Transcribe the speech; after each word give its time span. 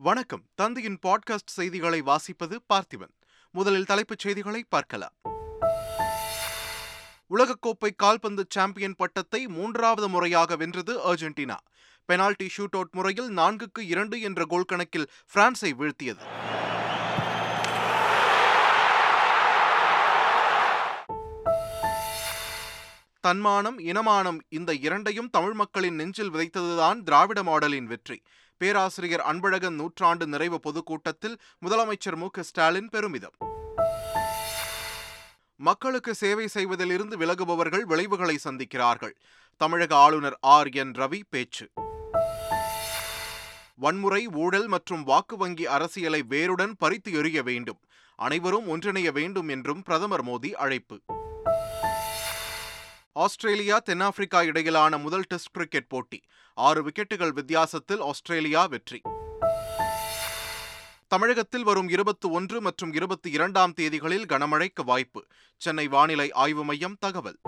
வணக்கம். 0.00 0.42
தந்தையின் 0.54 0.98
பாட்காஸ்ட் 1.06 1.46
செய்திகளை 1.46 2.02
வாசிப்பது 2.02 2.58
பார்த்திபன். 2.74 3.14
முதலில் 3.50 3.84
தலைப்புச் 3.84 4.18
செய்திகளை 4.18 4.64
பார்க்கலாம். 4.68 5.12
உலகக்கோப்பை 7.30 7.90
கால்பந்து 7.96 8.46
சாம்பியன் 8.48 8.94
பட்டத்தை 8.96 9.46
மூன்றாவது 9.46 10.08
முறையாக 10.08 10.56
வென்றது 10.56 11.14
அர்ஜென்டினா. 11.14 11.56
பெனால்டி 12.04 12.50
ஷூட் 12.56 12.70
அவுட் 12.70 12.92
முறையில் 12.92 13.36
நான்குக்கு 13.36 13.80
இரண்டு 13.80 14.20
என்ற 14.20 14.44
கோல் 14.44 14.64
கணக்கில் 14.64 15.10
பிரான்ஸை 15.34 15.74
வீழ்த்தியது. 15.78 16.22
தன்மானம் 23.20 23.78
இனமானம் 23.78 24.38
இந்த 24.48 24.74
இரண்டையும் 24.74 25.30
தமிழ் 25.30 25.52
மக்களின் 25.52 25.94
நெஞ்சில் 25.94 26.32
விதைத்ததுதான் 26.32 27.02
திராவிட 27.02 27.42
மாடலின் 27.42 27.84
வெற்றி. 27.84 28.22
பேராசிரியர் 28.56 29.20
அன்பழகன் 29.20 29.74
நூற்றாண்டு 29.74 30.26
நிறைவு 30.26 30.60
பொதுக்கூட்டத்தில் 30.60 31.38
முதலமைச்சர் 31.66 32.16
மு. 32.16 32.28
ஸ்டாலின் 32.40 32.88
பெருமிதம். 32.88 33.32
மக்களுக்கு 35.56 36.14
சேவை 36.14 36.48
செய்வதிலிருந்து 36.54 37.16
விலகுபவர்கள் 37.16 37.84
விளைவுகளை 37.84 38.38
சந்திக்கிறார்கள். 38.44 39.12
தமிழக 39.56 39.96
ஆளுநர் 39.96 40.38
ஆர். 40.40 40.68
என். 40.68 40.90
ரவி 40.90 41.20
பேச்சு. 41.28 41.68
வன்முறை 43.74 44.26
ஊழல் 44.26 44.66
மற்றும் 44.66 45.02
வாக்கு 45.02 45.36
வங்கி 45.36 45.66
அரசியலை 45.66 46.22
வேருடன் 46.22 46.76
பறித்து 46.78 47.12
எறிய 47.12 47.42
வேண்டும். 47.42 47.80
அனைவரும் 48.16 48.68
ஒன்றிணைய 48.68 49.12
வேண்டும் 49.12 49.48
என்றும் 49.48 49.82
பிரதமர் 49.82 50.24
மோடி 50.24 50.52
அழைப்பு. 50.52 51.00
ஆஸ்திரேலியா 53.24 53.78
தென்னாப்பிரிக்கா 53.78 54.42
இடையிலான 54.42 54.98
முதல் 54.98 55.24
டெஸ்ட் 55.28 55.50
கிரிக்கெட் 55.50 55.88
போட்டி. 55.88 56.22
ஆறு 56.54 56.82
விக்கெட்டுகள் 56.88 57.32
வித்தியாசத்தில் 57.32 58.00
ஆஸ்திரேலியா 58.00 58.66
வெற்றி. 58.66 59.00
தமிழகத்தில் 61.08 61.62
வரும் 61.62 61.88
இருபத்தி 61.88 62.28
ஒன்று 62.28 62.60
மற்றும் 62.60 62.92
இருபத்தி 62.92 63.30
இரண்டாம் 63.30 63.74
தேதிகளில் 63.80 64.26
கனமழைக்கு 64.28 64.84
வாய்ப்பு. 64.84 65.26
சென்னை 65.56 65.88
வானிலை 65.88 66.32
ஆய்வு 66.32 66.64
மையம் 66.64 66.96
தகவல். 67.00 67.40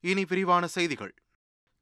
இனி 0.00 0.24
விரிவான 0.24 0.66
செய்திகள். 0.66 1.14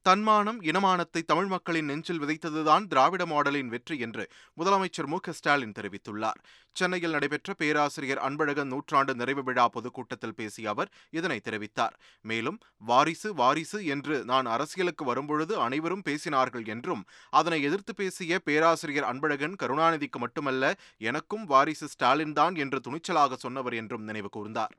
தன்மானம் 0.07 0.61
இனமானத்தை 0.63 1.21
தமிழ் 1.31 1.49
மக்களின் 1.53 1.89
நெஞ்சில் 1.91 2.21
விதைத்ததுதான் 2.21 2.85
திராவிட 2.93 3.23
மாடலின் 3.33 3.71
வெற்றி 3.73 3.97
என்று 4.07 4.25
முதலமைச்சர் 4.59 5.09
மு 5.13 5.19
ஸ்டாலின் 5.39 5.75
தெரிவித்துள்ளார். 5.79 6.39
சென்னையில் 6.77 7.15
நடைபெற்ற 7.17 7.55
பேராசிரியர் 7.61 8.23
அன்பழகன் 8.29 8.71
நூற்றாண்டு 8.73 9.15
நிறைவு 9.21 9.43
விழா 9.49 9.67
பொதுக்கூட்டத்தில் 9.75 10.35
பேசிய 10.39 10.71
அவர் 10.71 10.93
இதனை 11.19 11.39
தெரிவித்தார். 11.49 11.95
மேலும் 12.25 12.59
வாரிசு 12.91 13.31
வாரிசு 13.41 13.81
என்று 13.95 14.17
நான் 14.31 14.49
அரசியலுக்கு 14.55 15.07
வரும்பொழுது 15.11 15.57
அனைவரும் 15.67 16.05
பேசினார்கள் 16.09 16.65
என்றும் 16.75 17.03
அதனை 17.41 17.59
எதிர்த்து 17.71 17.95
பேசிய 18.01 18.39
பேராசிரியர் 18.49 19.09
அன்பழகன் 19.11 19.59
கருணாநிதிக்கு 19.65 20.21
மட்டுமல்ல 20.25 20.73
எனக்கும் 21.11 21.45
வாரிசு 21.53 21.89
ஸ்டாலின் 21.95 22.37
தான் 22.41 22.57
என்று 22.65 22.81
துணிச்சலாக 22.89 23.39
சொன்னவர் 23.45 23.77
என்றும் 23.83 24.07
நினைவு 24.11 24.31
கூர்ந்தார். 24.39 24.73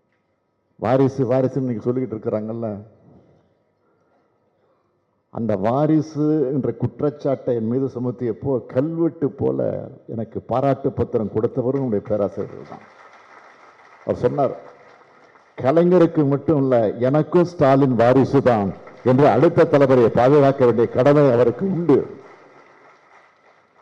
வாரிசு 0.80 1.24
வாரிசுன்னு 1.32 1.70
நீங்கள் 1.70 1.88
சொல்லிக்கிட்டு 1.88 2.18
இருக்கிறாங்கல்ல 2.18 2.68
அந்த 5.34 5.54
வாரிசு 5.58 6.26
என்ற 6.54 6.70
குற்றச்சாட்டை 6.74 7.52
என் 7.56 7.68
மீது 7.68 7.88
சுமத்தியப்போ 7.94 8.54
கல்வெட்டு 8.74 9.28
போல 9.32 9.60
எனக்கு 10.08 10.40
பாராட்டு 10.42 10.90
பத்திரம் 10.92 11.34
கொடுத்தவரும் 11.36 11.82
என்னுடைய 11.82 12.04
பேராசிரியர் 12.10 12.72
தான். 12.72 12.84
அவர் 14.06 14.22
சொன்னார் 14.24 14.56
கலைஞருக்கு 15.58 16.22
மட்டும் 16.28 16.60
இல்லை 16.64 16.82
எனக்கும் 17.00 17.50
ஸ்டாலின் 17.52 17.96
வாரிசு 17.96 18.42
தான் 18.42 18.70
என்று 19.06 19.26
அடுத்த 19.28 19.66
தலைவரை 19.66 20.10
பாதுகாக்க 20.20 20.66
வேண்டிய 20.66 20.88
கடமை 20.90 21.24
அவருக்கு 21.32 21.66
உண்டு 21.76 21.98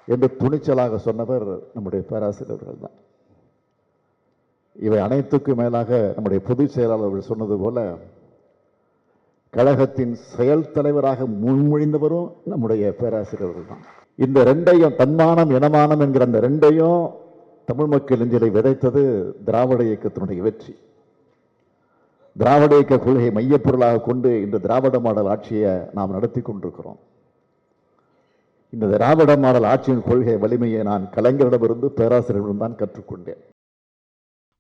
என்று 0.08 0.28
துணிச்சலாக 0.40 0.98
சொன்னவர் 1.08 1.48
நம்முடைய 1.74 2.02
பேராசிரியர்கள் 2.12 2.84
தான். 2.84 2.96
இவை 4.76 5.00
அனைத்துக்கும் 5.00 5.60
மேலாக 5.62 5.90
நம்முடைய 6.16 6.40
பொதுச் 6.48 6.76
செயலாளர்கள் 6.76 7.30
சொன்னது 7.32 7.58
போல 7.58 7.80
கழகத்தின் 9.54 10.14
செயல் 10.34 10.72
தலைவராக 10.76 11.26
முன்மொழிந்தவரும் 11.44 12.28
நம்முடைய 12.52 12.92
பேராசிரியர்கள் 13.00 13.70
தான் 13.72 13.84
இந்த 14.26 14.40
ரெண்டையும் 14.50 14.98
தன்மானம் 15.02 15.52
இனமானம் 15.58 16.02
என்கிற 16.06 16.26
அந்த 16.30 16.40
ரெண்டையும் 16.46 17.02
தமிழ் 17.70 17.90
மக்கள் 17.94 18.20
நெஞ்சிலை 18.22 18.50
விதைத்தது 18.58 19.02
திராவிட 19.48 19.82
இயக்கத்தினுடைய 19.90 20.40
வெற்றி. 20.48 20.74
திராவிட 22.36 22.72
இயக்க 22.78 22.98
கொள்கையை 22.98 23.32
மையப்பொருளாக 23.38 24.02
கொண்டு 24.08 24.30
இந்த 24.46 24.58
திராவிட 24.66 25.00
மாடல் 25.06 25.30
ஆட்சியை 25.34 25.74
நாம் 25.98 26.16
நடத்தி 26.18 26.42
கொண்டிருக்கிறோம். 26.42 27.00
இந்த 28.74 28.88
திராவிட 28.94 29.32
மாடல் 29.46 29.68
ஆட்சியின் 29.74 30.06
கொள்கை 30.10 30.36
வலிமையை 30.44 30.84
நான் 30.90 31.06
கலைஞரிடமிருந்து 31.16 31.90
பேராசிரியரிடம் 32.00 32.64
தான் 32.64 32.80
கற்றுக்கொண்டேன். 32.82 33.42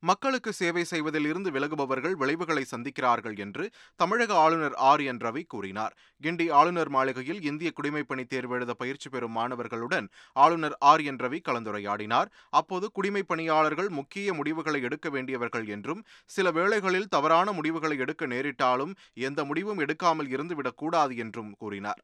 மக்களுக்கு 0.03 0.53
சேவை 0.53 0.83
செய்வதில் 0.83 1.25
இருந்து 1.25 1.49
விலகுபவர்கள் 1.51 2.15
விளைவுகளை 2.15 2.65
சந்திக்கிறார்கள் 2.71 3.37
என்று 3.39 3.63
தமிழக 3.95 4.33
ஆளுநர் 4.35 4.73
ஆர் 4.73 5.01
என் 5.01 5.17
ரவி 5.17 5.43
கூறினார். 5.45 5.93
கிண்டி 6.21 6.51
ஆளுநர் 6.51 6.89
மாளிகையில் 6.89 7.41
இந்திய 7.41 7.71
குடிமைப்பணி 7.75 8.25
தேர்வு 8.27 8.55
எழுத 8.55 8.73
பயிற்சி 8.73 9.09
பெறும் 9.09 9.35
மாணவர்களுடன் 9.35 10.07
ஆளுநர் 10.35 10.77
ஆர் 10.83 11.01
என் 11.01 11.15
ரவி 11.15 11.41
கலந்துரையாடினார். 11.49 12.31
அப்போது 12.49 12.91
குடிமைப் 12.93 13.27
பணியாளர்கள் 13.27 13.89
முக்கிய 13.89 14.33
முடிவுகளை 14.33 14.81
எடுக்க 14.81 15.09
வேண்டியவர்கள் 15.09 15.67
என்றும் 15.67 16.05
சில 16.25 16.51
வேளைகளில் 16.51 17.07
தவறான 17.07 17.51
முடிவுகளை 17.51 17.97
எடுக்க 17.97 18.27
நேரிட்டாலும் 18.27 18.95
எந்த 19.13 19.45
முடிவும் 19.45 19.79
எடுக்காமல் 19.79 20.31
இருந்துவிடக்கூடாது 20.31 21.15
என்றும் 21.17 21.55
கூறினார். 21.57 22.01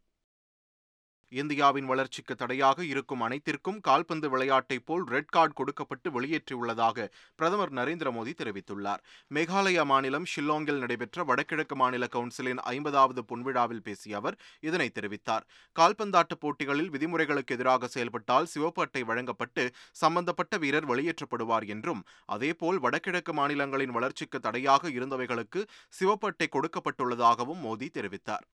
இந்தியாவின் 1.41 1.88
வளர்ச்சிக்கு 1.91 2.34
தடையாக 2.41 2.79
இருக்கும் 2.91 3.23
அனைத்திற்கும் 3.28 3.79
கால்பந்து 3.88 4.28
விளையாட்டைப் 4.34 4.85
போல் 4.90 5.06
ரெட் 5.13 5.31
கார்டு 5.35 5.53
கொடுக்கப்பட்டு 5.59 6.07
வெளியேற்றியுள்ளதாக 6.16 7.07
பிரதமர் 7.40 7.73
நரேந்திர 7.79 8.12
மோடி 8.18 8.34
தெரிவித்துள்ளார். 8.41 9.01
மேகாலயா 9.35 9.84
மாநிலம் 9.91 10.28
ஷில்லாங்கில் 10.34 10.81
நடைபெற்ற 10.84 11.23
வடகிழக்கு 11.31 11.78
மாநில 11.81 12.09
கவுன்சிலின் 12.16 12.62
ஐம்பதாவது 12.73 13.23
பொன்விழாவில் 13.31 13.84
பேசிய 13.88 14.18
அவர் 14.22 14.38
இதனை 14.69 14.90
தெரிவித்தார். 14.97 15.46
கால்பந்தாட்ட 15.75 16.34
போட்டிகளில் 16.44 16.91
விதிமுறைகளுக்கு 16.96 17.56
எதிராக 17.57 17.91
செயல்பட்டால் 17.96 18.50
சிவப்பு 18.53 18.84
அட்டை 18.85 19.03
வழங்கப்பட்டு 19.12 19.66
சம்பந்தப்பட்ட 20.03 20.57
வீரர் 20.66 20.90
வெளியேற்றப்படுவார் 20.91 21.67
என்றும் 21.75 22.03
அதேபோல் 22.35 22.79
வடகிழக்கு 22.85 23.34
மாநிலங்களின் 23.41 23.96
வளர்ச்சிக்கு 24.00 24.40
தடையாக 24.40 24.90
இருந்தவைகளுக்கு 24.97 25.63
சிவப்பு 26.00 26.28
அட்டை 26.31 26.50
கொடுக்கப்பட்டுள்ளதாகவும் 26.56 27.63
மோடி 27.67 27.90
தெரிவித்தார். 27.97 28.46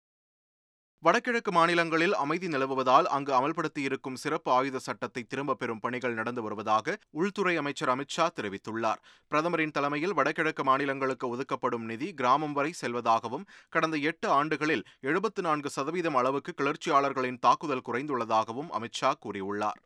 வடகிழக்கு 1.03 1.51
மாநிலங்களில் 1.51 2.13
அமைதி 2.13 2.47
நிலவுவதால் 2.47 3.07
அங்கு 3.15 3.31
அமல்படுத்தியிருக்கும் 3.37 4.19
சிறப்பு 4.23 4.51
ஆயுத 4.51 4.79
சட்டத்தை 4.79 5.23
திரும்பப் 5.23 5.59
பெறும் 5.59 5.79
பணிகள் 5.79 6.13
நடந்து 6.13 6.41
வருவதாக 6.41 6.95
உள்துறை 7.11 7.57
அமைச்சர் 7.57 7.91
அமித்ஷா 7.93 8.25
தெரிவித்துள்ளார். 8.35 9.01
பிரதமரின் 9.27 9.71
தலைமையில் 9.71 10.13
வடகிழக்கு 10.13 10.63
மாநிலங்களுக்கு 10.63 11.27
ஒதுக்கப்படும் 11.29 11.85
நிதி 11.85 12.13
கிராமம் 12.13 12.53
வரை 12.53 12.73
செல்வதாகவும் 12.81 13.47
கடந்த 13.69 13.97
எட்டு 13.97 14.29
ஆண்டுகளில் 14.29 14.87
எழுபத்து 15.01 15.41
நான்கு 15.41 15.69
சதவீதம் 15.69 16.15
அளவுக்கு 16.15 16.53
கிளர்ச்சியாளர்களின் 16.61 17.39
தாக்குதல் 17.39 17.85
குறைந்துள்ளதாகவும் 17.89 18.71
அமித்ஷா 18.79 19.11
கூறியுள்ளார். 19.25 19.81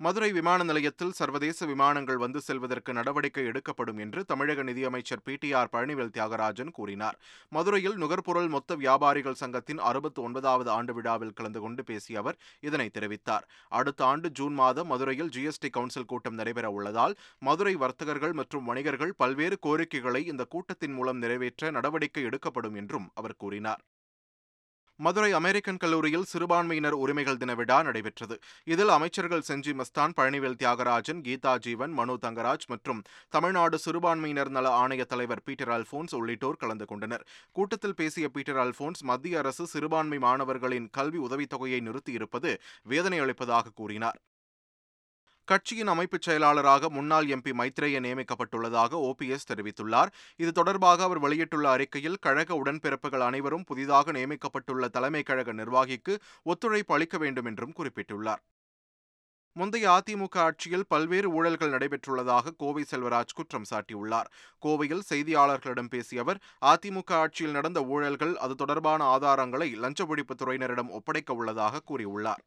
மதுரை 0.00 0.32
விமான 0.32 0.64
நிலையத்தில் 0.64 1.10
சர்வதேச 1.10 1.66
விமானங்கள் 1.66 2.16
வந்து 2.16 2.40
செல்வதற்கு 2.40 2.92
நடவடிக்கை 2.92 3.44
எடுக்கப்படும் 3.44 3.98
என்று 3.98 4.24
தமிழக 4.24 4.62
நிதியமைச்சர் 4.62 5.22
P. 5.22 5.34
T. 5.36 5.52
R. 5.52 5.70
Palanivel 5.72 6.12
Thiagarajan 6.12 6.70
கூறினார். 6.70 7.16
மதுரையில் 7.52 7.96
நுகர்பொருள் 7.96 8.48
மொத்த 8.48 8.74
வியாபாரிகள் 8.74 9.34
சங்கத்தின் 9.34 9.78
அறுபத்தி 9.82 10.22
ஒன்பதாவது 10.22 10.70
ஆண்டு 10.70 10.94
விழாவில் 10.94 11.32
கலந்து 11.32 11.60
கொண்டு 11.60 11.84
பேசிய 11.84 12.18
அவர் 12.18 12.38
இதனை 12.60 12.90
தெரிவித்தார். 12.90 13.46
அடுத்த 13.72 14.04
ஆண்டு 14.04 14.30
ஜூன் 14.30 14.54
மாதம் 14.54 14.86
மதுரையில் 14.86 15.30
ஜிஎஸ்டி 15.30 15.70
கவுன்சில் 15.70 16.04
கூட்டம் 16.04 16.34
நடைபெற 16.34 16.70
உள்ளதால் 16.70 17.16
மதுரை 17.42 17.74
வர்த்தகர்கள் 17.76 18.32
மற்றும் 18.32 18.64
வணிகர்கள் 18.64 19.14
பல்வேறு 19.16 19.58
கோரிக்கைகளை 19.58 20.24
இந்த 20.26 20.44
கூட்டத்தின் 20.46 20.92
மூலம் 20.92 21.18
நிறைவேற்ற 21.18 21.70
நடவடிக்கை 21.70 22.22
எடுக்கப்படும் 22.22 22.74
என்றும் 22.74 23.10
அவர் 23.14 23.36
கூறினார். 23.36 23.82
மதுரை 24.98 25.32
அமெரிக்கன் 25.32 25.76
கல்லூரியில் 25.76 26.24
சிறுபான்மையினர் 26.24 26.94
உரிமைகள் 26.94 27.36
தின 27.36 27.54
விழா 27.54 27.82
நடைபெற்றது. 27.82 28.38
இதில் 28.64 28.88
அமைச்சர்கள் 28.88 29.44
செஞ்சி 29.48 29.72
மஸ்தான் 29.80 30.14
பழனிவேல் 30.16 30.56
தியாகராஜன் 30.62 31.20
கீதா 31.26 31.58
ஜீவன் 31.58 31.92
மனு 31.92 32.18
தங்கராஜ் 32.22 32.66
மற்றும் 32.66 33.02
தமிழ்நாடு 33.28 33.78
சிறுபான்மையினர் 33.78 34.50
நல 34.50 34.86
ஆணைய 34.86 35.04
தலைவர் 35.04 35.42
பீட்டர் 35.44 35.68
அல்போன்ஸ் 35.68 36.14
உள்ளிட்டோர் 36.14 36.56
கலந்து 36.56 36.84
கொண்டனர். 36.84 37.26
கூட்டத்தில் 37.52 37.94
பேசிய 37.94 38.28
பீட்டர் 38.28 38.56
அல்போன்ஸ் 38.56 39.02
மத்திய 39.02 39.38
அரசு 39.38 39.66
சிறுபான்மை 39.66 40.18
மாணவர்களின் 40.18 40.88
கல்வி 40.90 41.18
உதவித்தொகையை 41.18 41.82
நிறுத்தியிருப்பது 41.88 42.52
வேதனை 42.82 43.18
அளிப்பதாக 43.18 43.74
கூறினார். 43.74 44.18
கட்சியின் 45.46 45.86
அமைப்புச் 45.86 46.22
செயலாளராக 46.22 46.88
முன்னாள் 46.90 47.26
எம்பி 47.26 47.52
மைத்ரேய 47.52 47.98
நியமிக்கப்பட்டுள்ளதாக 48.00 48.98
ஓபிஎஸ் 49.02 49.48
தெரிவித்துள்ளார். 49.52 50.10
இது 50.36 50.52
தொடர்பாக 50.52 51.02
அவர் 51.02 51.18
வெளியிட்டுள்ள 51.18 51.70
அறிக்கையில் 51.70 52.18
கழக 52.20 52.54
உடன்பிறப்புகள் 52.54 53.20
அனைவரும் 53.20 53.64
புதிதாக 53.64 54.12
நியமிக்கப்பட்டுள்ள 54.12 54.88
தலைமை 54.88 55.22
கழக 55.22 55.52
நிர்வாகிக்கு 55.52 56.18
ஒத்துழைப்பு 56.42 56.94
அளிக்க 56.94 57.18
வேண்டும் 57.18 57.44
என்றும் 57.44 57.72
குறிப்பிட்டுள்ளார். 57.76 58.42
முந்தைய 59.52 59.86
அதிமுக 59.90 60.38
ஆட்சியில் 60.38 60.86
பல்வேறு 60.88 61.28
ஊழல்கள் 61.30 61.72
நடைபெற்றுள்ளதாக 61.72 62.50
கோவை 62.56 62.84
செல்வராஜ் 62.90 63.34
குற்றம் 63.34 63.68
சாட்டியுள்ளார். 63.70 64.28
கோவையில் 64.66 65.06
செய்தியாளர்களிடம் 65.14 65.88
பேசிய 65.88 66.20
அவர் 66.20 66.42
அதிமுக 66.66 67.12
ஆட்சியில் 67.12 67.52
நடந்த 67.52 67.80
ஊழல்கள் 67.80 68.34
அது 68.34 68.54
தொடர்பான 68.54 69.16
ஆதாரங்களை 69.16 69.76
லஞ்ச 69.76 70.04
ஒழிப்புத் 70.04 70.42
துறையினரிடம் 70.42 70.88
ஒப்படைக்க 70.88 71.34
உள்ளதாக 71.34 71.80
கூறியுள்ளார். 71.88 72.44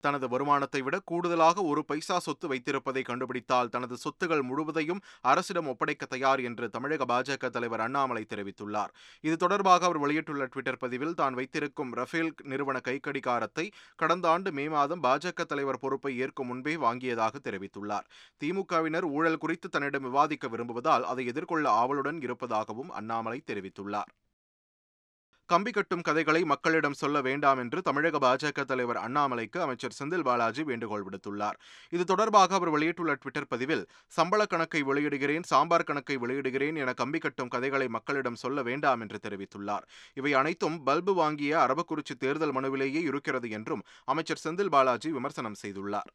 தனது 0.00 0.26
வருமானத்தை 0.34 0.80
விட 0.86 0.96
கூடுதலாக 1.10 1.64
ஒரு 1.70 1.82
பைசா 1.90 2.16
சொத்து 2.26 2.48
வைத்திருப்பதை 2.52 3.02
கண்டுபிடித்தால் 3.10 3.72
தனது 3.74 3.96
சொத்துகள் 4.04 4.44
முழுவதையும் 4.50 5.02
அரசிடம் 5.32 5.70
ஒப்படைக்க 5.72 6.06
தயார் 6.14 6.42
என்று 6.48 6.68
தமிழக 6.76 7.06
பாஜக 7.12 7.50
தலைவர் 7.56 7.84
அண்ணாமலை 7.86 8.24
தெரிவித்துள்ளார். 8.32 8.92
இது 9.24 9.36
தொடர்பாக 9.36 9.84
அவர் 9.88 10.02
வெளியிட்டுள்ள 10.04 10.46
ட்விட்டர் 10.46 10.80
பதிவில் 10.84 11.16
தான் 11.20 11.34
வைத்திருக்கும் 11.40 11.92
ரஃபேல் 12.00 12.32
நிறுவன 12.52 12.80
கைக்கடிகாரத்தை 12.88 13.66
கடந்த 14.02 14.28
ஆண்டு 14.34 14.52
மே 14.52 14.66
மாதம் 14.76 15.04
பாஜக 15.08 15.44
தலைவர் 15.52 15.82
பொறுப்பை 15.84 16.14
ஏற்கும் 16.18 16.50
முன்பே 16.52 16.76
வாங்கியதாக 16.86 17.34
தெரிவித்துள்ளார். 17.48 18.08
திமுகவினர் 18.42 19.08
ஊழல் 19.16 19.42
குறித்து 19.44 19.68
தன்னிடம் 19.68 20.08
விவாதிக்க 20.10 20.48
விரும்புவதால் 20.48 21.06
அதை 21.12 21.26
எதிர்கொள்ள 21.34 21.66
ஆவலுடன் 21.82 22.20
இருப்பதாகவும் 22.28 22.90
அண்ணாமலை 23.00 23.40
தெரிவித்துள்ளார். 23.50 24.10
கம்பி 25.50 25.70
கட்டும் 25.70 26.02
கதைகளை 26.06 26.40
மக்களிடம் 26.44 26.96
சொல்ல 27.00 27.20
வேண்டாம் 27.20 27.58
என்று 27.58 27.78
தமிழக 27.82 28.18
பாஜக 28.24 28.64
தலைவர் 28.64 28.98
அண்ணாமலைக்கு 29.06 29.58
அமைச்சர் 29.60 29.96
செந்தில் 29.98 30.24
பாலாஜி 30.28 30.62
வேண்டுகோள் 30.62 31.04
விடுத்துள்ளார். 31.06 31.56
இது 31.90 32.04
தொடர்பாக 32.04 32.54
அவர் 32.54 32.70
வெளியிட்டுள்ள 32.70 33.14
ட்விட்டர் 33.14 33.48
பதிவில் 33.48 33.84
சம்பள 34.18 34.46
கணக்கை 34.46 34.82
வெளியிடுகிறேன் 34.82 35.48
சாம்பார் 35.52 35.88
கணக்கை 35.90 36.18
வெளியிடுகிறேன் 36.18 36.78
என 36.84 36.94
கம்பி 37.02 37.18
கட்டும் 37.18 37.52
கதைகளை 37.56 37.88
மக்களிடம் 37.88 38.40
சொல்ல 38.44 38.62
வேண்டாம் 38.62 39.00
என்று 39.00 39.20
தெரிவித்துள்ளார். 39.26 39.86
இவை 40.14 40.34
அனைத்தும் 40.34 40.78
பல்பு 40.82 41.14
வாங்கிய 41.14 41.58
அரவக்குறிச்சி 41.66 42.16
தேர்தல் 42.18 42.56
மனுவிலேயே 42.60 43.02
இருக்கிறது 43.10 43.50
என்றும் 43.50 43.84
அமைச்சர் 44.04 44.44
செந்தில் 44.44 44.74
பாலாஜி 44.76 45.10
விமர்சனம் 45.10 45.60
செய்துள்ளார். 45.62 46.10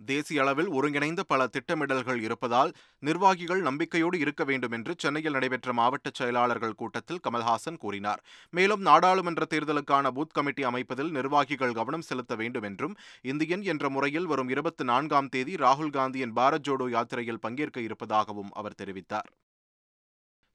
தேசிய 0.00 0.42
அளவில் 0.42 0.68
ஒருங்கிணைந்த 0.68 1.22
பல 1.22 1.46
திட்டமிடல்கள் 1.46 2.20
இருப்பதால் 2.20 2.72
நிர்வாகிகள் 2.98 3.62
நம்பிக்கையோடு 3.62 4.18
இருக்க 4.18 4.44
வேண்டும் 4.44 4.74
என்று 4.78 4.94
சென்னையில் 4.98 5.32
நடைபெற்ற 5.32 5.72
மாவட்ட 5.72 6.10
செயலாளர்கள் 6.12 6.74
கூட்டத்தில் 6.74 7.22
கமல்ஹாசன் 7.26 7.80
கூறினார். 7.84 8.22
மேலும் 8.50 8.80
நாடாளுமன்ற 8.80 9.46
தேர்தலுக்கான 9.54 10.12
பூத் 10.18 10.34
கமிட்டி 10.38 10.64
அமைப்பதில் 10.64 11.10
நிர்வாகிகள் 11.10 11.72
கவனம் 11.72 12.06
செலுத்த 12.10 12.34
வேண்டும் 12.34 12.62
என்றும் 12.62 12.96
இந்தியன் 13.22 13.62
என்ற 13.62 13.88
முறையில் 13.88 14.26
வரும் 14.26 14.48
இருபத்தி 14.48 14.84
நான்காம் 14.84 15.28
தேதி 15.28 15.54
ராகுல் 15.56 15.94
காந்தியின் 15.98 16.36
பாரத் 16.40 16.66
ஜோடோ 16.68 16.88
யாத்திரையில் 16.90 17.42
பங்கேற்க 17.46 17.80
இருப்பதாகவும் 17.80 18.52
அவர் 18.52 18.80
தெரிவித்தார். 18.82 19.30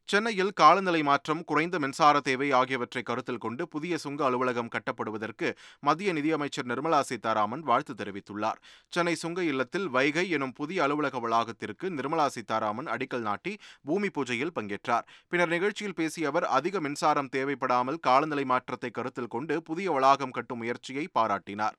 சென்னையில் 0.09 0.49
காலநிலை 0.59 0.99
மாற்றம் 1.07 1.41
குறைந்த 1.49 1.75
மின்சார 1.79 2.15
தேவை 2.19 2.47
ஆகியவற்றை 2.57 3.01
கருத்தில் 3.09 3.41
கொண்டு 3.43 3.63
புதிய 3.73 3.97
சுங்க 3.97 4.21
அலுவலகம் 4.27 4.71
கட்டப்படுவதற்கு 4.73 5.49
மத்திய 5.79 6.13
நிதியமைச்சர் 6.17 6.67
நிர்மலா 6.71 6.99
சீதாராமன் 7.09 7.63
வாழ்த்து 7.69 7.93
தெரிவித்துள்ளார். 7.93 8.59
சென்னை 8.93 9.13
சுங்க 9.15 9.43
இல்லத்தில் 9.51 9.87
வைகை 9.89 10.25
எனும் 10.37 10.55
புதிய 10.59 10.83
அலுவலக 10.85 11.19
வளாகத்திற்கு 11.25 11.89
நிர்மலா 11.99 12.27
சீதாராமன் 12.35 12.89
அடிக்கல் 12.95 13.25
நாட்டி 13.29 13.53
பூமி 13.83 14.09
பூஜையில் 14.17 14.55
பங்கேற்றார். 14.57 15.07
பின்னர் 15.31 15.53
நிகழ்ச்சியில் 15.55 15.97
பேசிய 16.01 16.33
அவர் 16.33 16.47
அதிக 16.59 16.81
மின்சாரம் 16.87 17.31
தேவைப்படாமல் 17.37 18.01
காலநிலை 18.09 18.45
மாற்றத்தை 18.53 18.91
கருத்தில் 18.91 19.33
கொண்டு 19.37 19.57
புதிய 19.61 19.91
வளாகம் 19.91 20.35
கட்டும் 20.39 20.61
முயற்சியை 20.63 21.07
பாராட்டினார். 21.19 21.77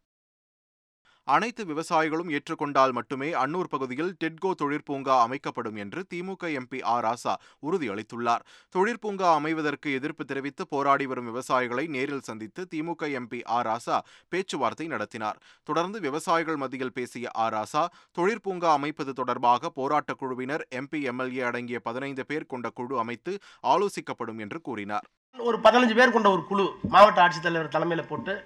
அனைத்து 1.24 1.64
விவசாயிகளும் 1.64 2.30
ஏற்றுக்கொண்டால் 2.30 2.92
மட்டுமே 2.92 3.32
அன்னூர் 3.32 3.68
பகுதியில் 3.70 4.16
டெட்கோ 4.24 4.50
தொழிற்பூங்கா 4.62 5.20
அமைக்கப்படும் 5.20 5.76
என்று 5.76 6.06
திமுக 6.14 6.58
எம்பி 6.60 6.82
ஆர் 6.82 7.04
ராசா 7.04 7.34
உறுதியளித்துள்ளார். 7.62 8.42
தொழிற்பூங்கா 8.74 9.28
அமைவதற்கு 9.34 9.92
எதிர்ப்பு 9.92 10.24
தெரிவித்து 10.24 10.66
போராடி 10.68 11.06
வரும் 11.06 11.28
விவசாயிகளை 11.28 11.88
நேரில் 11.88 12.20
சந்தித்து 12.20 12.66
திமுக 12.74 13.10
எம்பி 13.20 13.40
ஆர் 13.44 13.66
ராசா 13.66 13.98
பேச்சுவார்த்தை 14.28 14.86
நடத்தினார். 14.86 15.38
தொடர்ந்து 15.62 16.00
விவசாயிகள் 16.00 16.56
மத்தியில் 16.56 16.92
பேசிய 16.92 17.30
ஆர் 17.32 17.52
ராசா 17.52 17.86
தொழிற்பூங்கா 18.18 18.72
அமைப்பது 18.72 19.12
தொடர்பாக 19.12 19.68
போராட்டக் 19.68 20.18
குழுவினர் 20.18 20.66
எம்பி 20.74 21.02
எம்எல்ஏ 21.02 21.40
அடங்கிய 21.40 21.80
பதினைந்து 21.80 22.26
பேர் 22.26 22.46
கொண்ட 22.46 22.70
குழு 22.70 22.98
அமைத்து 22.98 23.38
ஆலோசிக்கப்படும் 23.62 24.38
என்று 24.38 24.60
கூறினார். 24.60 25.06
ஒரு 25.38 25.58
பதினஞ்சு 25.58 25.94
பேர் 25.94 26.10
கொண்ட 26.10 26.30
ஒரு 26.30 26.44
குழு 26.44 26.74
மாவட்ட 26.88 27.28
ஆட்சித்தலைவர் 27.28 27.68
தலைமையில் 27.68 28.06
போட்டு 28.06 28.44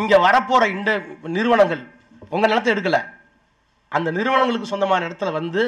இங்கே 0.00 0.18
வரப்போகிற 0.26 0.64
இந்த 0.76 0.90
நிறுவனங்கள் 1.36 1.82
உங்கள் 2.34 2.50
நிலத்தை 2.52 2.70
எடுக்கலை. 2.74 3.00
அந்த 3.96 4.08
நிறுவனங்களுக்கு 4.18 4.70
சொந்தமான 4.72 5.06
இடத்துல 5.08 5.32
வந்து 5.38 5.62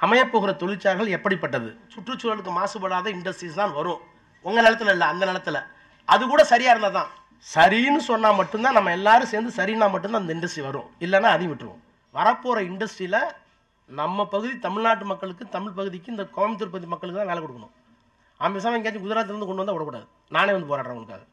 அமையப்போகிற 0.00 0.50
தொழிற்சாலைகள் 0.60 1.14
எப்படிப்பட்டது? 1.16 1.70
சுற்றுச்சூழலுக்கு 1.94 2.52
மாசுபடாத 2.58 3.06
இண்டஸ்ட்ரீஸ் 3.16 3.58
தான் 3.60 3.74
வரும். 3.78 4.00
உங்கள் 4.44 4.64
நிலத்தில் 4.66 4.92
இல்லை 4.94 5.06
அந்த 5.12 5.24
நிலத்தில். 5.30 5.60
அது 6.12 6.22
கூட 6.32 6.42
சரியாக 6.52 6.74
இருந்தால் 6.74 6.96
தான். 6.98 7.10
சரின்னு 7.46 8.00
சொன்னால் 8.10 8.38
மட்டும்தான் 8.38 8.76
நம்ம 8.78 8.92
எல்லாரும் 8.98 9.30
சேர்ந்து 9.32 9.52
சரின்னா 9.58 9.86
மட்டும்தான் 9.94 10.22
அந்த 10.22 10.32
இண்டஸ்ட்ரி 10.36 10.62
வரும். 10.68 10.88
இல்லைன்னா 11.04 11.30
அதையும் 11.34 11.52
விட்டுருவோம் 11.52 11.82
வரப்போகிற 12.18 12.60
இண்டஸ்ட்ரியில் 12.70 13.20
நம்ம 13.88 14.24
பகுதி 14.34 14.54
தமிழ்நாட்டு 14.64 15.04
மக்களுக்கு 15.12 15.44
தமிழ் 15.56 15.76
பகுதிக்கு 15.78 16.14
இந்த 16.14 16.24
கோயம்புத்தூர் 16.36 16.72
பகுதி 16.74 16.88
மக்களுக்கு 16.92 17.20
தான் 17.20 17.30
வேலை 17.32 17.40
கொடுக்கணும். 17.44 17.74
அமைச்சா 18.46 18.72
எங்கேயாச்சும் 18.78 19.04
குஜராத்லேருந்து 19.04 19.48
கொண்டு 19.48 19.62
வந்தால் 19.62 19.76
விடக்கூடாது. 19.76 20.06
நானே 20.36 20.54
வந்து 20.56 20.70
போராடுறேன் 20.72 20.96
உங்களுக்காக 20.96 21.24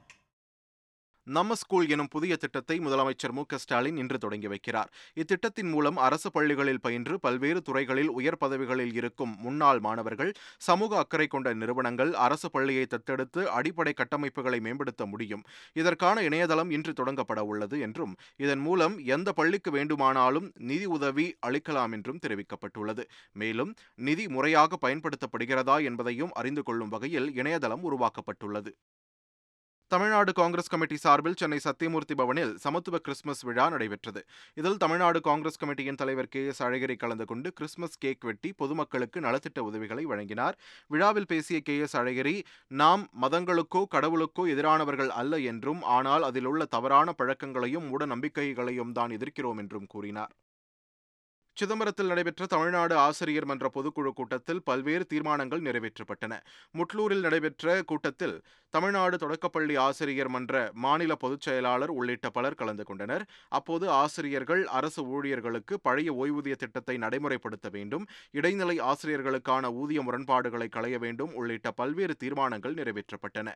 நம்ம 1.27 1.55
ஸ்கூல் 1.55 1.89
எனும் 1.89 2.09
புதிய 2.09 2.33
திட்டத்தை 2.35 2.75
முதலமைச்சர் 2.79 3.31
மு 3.31 3.43
ஸ்டாலின் 3.53 3.97
இன்று 3.97 4.17
தொடங்கி 4.17 4.47
வைக்கிறார். 4.47 4.89
இத்திட்டத்தின் 5.15 5.69
மூலம் 5.69 5.97
அரசு 5.97 6.31
பள்ளிகளில் 6.31 6.79
பயின்று 6.79 7.19
பல்வேறு 7.19 7.61
துறைகளில் 7.61 8.09
உயர் 8.09 8.37
பதவிகளில் 8.37 8.93
இருக்கும் 8.93 9.33
முன்னாள் 9.39 9.79
மாணவர்கள் 9.79 10.31
சமூக 10.57 10.97
அக்கறை 10.97 11.27
கொண்ட 11.27 11.53
நிறுவனங்கள் 11.53 12.13
அரசு 12.13 12.49
பள்ளியை 12.49 12.85
தத்தெடுத்து 12.89 13.43
அடிப்படை 13.57 13.93
கட்டமைப்புகளை 13.93 14.59
மேம்படுத்த 14.59 15.05
முடியும். 15.05 15.43
இதற்கான 15.73 16.21
இணையதளம் 16.21 16.69
இன்று 16.69 16.93
தொடங்கப்பட 16.93 17.39
உள்ளது 17.39 17.79
என்றும் 17.79 18.13
இதன் 18.37 18.59
மூலம் 18.59 18.97
எந்த 18.97 19.31
பள்ளிக்கு 19.31 19.71
வேண்டுமானாலும் 19.71 20.51
நிதி 20.71 20.85
உதவி 20.97 21.27
அளிக்கலாம் 21.47 21.91
என்றும் 21.91 22.21
தெரிவிக்கப்பட்டுள்ளது. 22.27 23.05
மேலும் 23.33 23.73
நிதி 23.95 24.27
முறையாக 24.27 24.79
பயன்படுத்தப்படுகிறதா 24.87 25.83
என்பதையும் 25.83 26.31
அறிந்து 26.33 26.63
கொள்ளும் 26.63 26.89
வகையில் 26.89 27.29
இணையதளம் 27.35 27.85
உருவாக்கப்பட்டுள்ளது. 27.91 28.73
தமிழ்நாடு 29.91 30.31
காங்கிரஸ் 30.37 30.69
கமிட்டி 30.71 30.95
சார்பில் 31.03 31.37
சென்னை 31.41 31.57
சத்தியமூர்த்தி 31.65 32.15
பவனில் 32.21 32.51
சமத்துவ 32.63 32.95
கிறிஸ்துமஸ் 33.05 33.43
விழா 33.47 33.65
நடைபெற்றது. 33.73 34.21
இதில் 34.59 34.79
தமிழ்நாடு 34.83 35.19
காங்கிரஸ் 35.27 35.59
கமிட்டியின் 35.61 35.99
தலைவர் 36.01 36.29
கே 36.33 36.41
எஸ் 36.51 36.59
அழகிரி 36.65 36.95
கலந்து 37.03 37.25
கொண்டு 37.29 37.49
கிறிஸ்துமஸ் 37.57 37.95
கேக் 38.05 38.25
வெட்டி 38.29 38.49
பொதுமக்களுக்கு 38.61 39.21
நலத்திட்ட 39.27 39.61
உதவிகளை 39.69 40.03
வழங்கினார். 40.11 40.57
விழாவில் 40.93 41.29
பேசிய 41.31 41.59
கே 41.69 41.75
எஸ் 41.85 41.97
அழகிரி 42.01 42.35
நாம் 42.81 43.05
மதங்களுக்கோ 43.23 43.83
கடவுளுக்கோ 43.95 44.45
எதிரானவர்கள் 44.55 45.13
அல்ல 45.21 45.39
என்றும் 45.53 45.81
ஆனால் 45.97 46.25
அதில் 46.31 46.49
உள்ள 46.51 46.65
தவறான 46.75 47.15
பழக்கங்களையும் 47.21 47.87
மூட 47.91 48.05
நம்பிக்கைகளையும் 48.15 48.93
தான் 48.99 49.15
எதிர்க்கிறோம் 49.19 49.61
என்றும் 49.65 49.89
கூறினார். 49.95 50.33
சிதம்பரத்தில் 51.57 52.09
நடைபெற்ற 52.09 52.45
தமிழ்நாடு 52.45 52.95
ஆசிரியர் 52.95 53.45
மன்ற 53.45 53.67
பொதுக்குழு 53.75 54.11
கூட்டத்தில் 54.13 54.59
பல்வேறு 54.63 55.05
தீர்மானங்கள் 55.05 55.61
நிறைவேற்றப்பட்டன. 55.61 56.33
முட்லூரில் 56.77 57.19
நடைபெற்ற 57.19 57.83
கூட்டத்தில் 57.83 58.35
தமிழ்நாடு 58.73 59.17
தொடக்கப்பள்ளி 59.17 59.75
ஆசிரியர் 59.75 60.29
மன்ற 60.29 60.53
மாநில 60.85 61.15
பொதுச் 61.15 61.45
செயலாளர் 61.47 61.89
உள்ளிட்ட 61.89 62.29
பலர் 62.29 62.59
கலந்து 62.61 62.83
கொண்டனர். 62.83 63.25
அப்போது 63.49 63.89
ஆசிரியர்கள் 64.01 64.65
அரசு 64.79 65.03
ஊழியர்களுக்கு 65.07 65.79
பழைய 65.79 66.13
ஓய்வூதிய 66.13 66.55
திட்டத்தை 66.55 66.97
நடைமுறைப்படுத்த 66.97 67.69
வேண்டும் 67.71 68.05
இடைநிலை 68.31 68.77
ஆசிரியர்களுக்கான 68.91 69.73
ஊதிய 69.73 70.01
முரண்பாடுகளை 70.01 70.69
களைய 70.69 70.97
வேண்டும் 70.97 71.33
உள்ளிட்ட 71.33 71.71
பல்வேறு 71.71 72.15
தீர்மானங்கள் 72.15 72.73
நிறைவேற்றப்பட்டன. 72.73 73.49